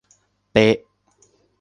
[0.51, 0.77] เป๊ะ